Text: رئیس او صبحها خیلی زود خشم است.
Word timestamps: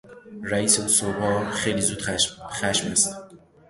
رئیس 0.43 0.79
او 0.79 0.87
صبحها 0.87 1.51
خیلی 1.51 1.81
زود 1.81 2.01
خشم 2.51 2.91
است. 2.91 3.15